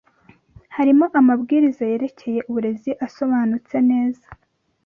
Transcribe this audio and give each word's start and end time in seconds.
harimo 0.75 1.05
amabwiriza 1.19 1.83
yerekeye 1.91 2.39
uburezi 2.49 2.91
asobanutse 3.05 3.75
neza 3.89 4.27